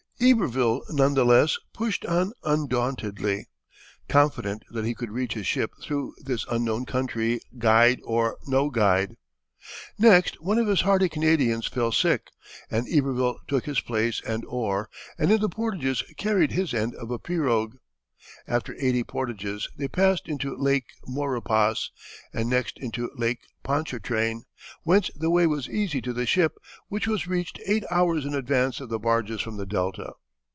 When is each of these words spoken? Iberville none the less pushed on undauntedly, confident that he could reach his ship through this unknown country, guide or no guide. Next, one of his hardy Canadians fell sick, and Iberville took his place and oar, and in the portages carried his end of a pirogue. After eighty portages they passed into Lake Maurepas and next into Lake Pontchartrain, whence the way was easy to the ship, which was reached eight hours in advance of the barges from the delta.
Iberville 0.23 0.83
none 0.91 1.15
the 1.15 1.25
less 1.25 1.57
pushed 1.73 2.05
on 2.05 2.31
undauntedly, 2.43 3.47
confident 4.07 4.61
that 4.69 4.85
he 4.85 4.93
could 4.93 5.09
reach 5.09 5.33
his 5.33 5.47
ship 5.47 5.71
through 5.81 6.13
this 6.19 6.45
unknown 6.47 6.85
country, 6.85 7.39
guide 7.57 7.99
or 8.03 8.37
no 8.45 8.69
guide. 8.69 9.15
Next, 9.97 10.39
one 10.39 10.59
of 10.59 10.67
his 10.67 10.81
hardy 10.81 11.09
Canadians 11.09 11.65
fell 11.65 11.91
sick, 11.91 12.27
and 12.69 12.85
Iberville 12.87 13.39
took 13.47 13.65
his 13.65 13.79
place 13.81 14.21
and 14.23 14.45
oar, 14.45 14.91
and 15.17 15.31
in 15.31 15.41
the 15.41 15.49
portages 15.49 16.03
carried 16.17 16.51
his 16.51 16.71
end 16.71 16.93
of 16.93 17.09
a 17.09 17.17
pirogue. 17.17 17.77
After 18.47 18.75
eighty 18.79 19.03
portages 19.03 19.67
they 19.77 19.87
passed 19.87 20.27
into 20.27 20.55
Lake 20.55 20.85
Maurepas 21.07 21.89
and 22.33 22.49
next 22.49 22.77
into 22.79 23.09
Lake 23.15 23.39
Pontchartrain, 23.63 24.43
whence 24.83 25.09
the 25.15 25.29
way 25.31 25.47
was 25.47 25.69
easy 25.69 26.01
to 26.01 26.13
the 26.13 26.25
ship, 26.27 26.57
which 26.87 27.07
was 27.07 27.27
reached 27.27 27.59
eight 27.65 27.83
hours 27.89 28.23
in 28.25 28.33
advance 28.35 28.79
of 28.79 28.89
the 28.89 28.99
barges 28.99 29.41
from 29.41 29.57
the 29.57 29.65
delta. 29.65 30.13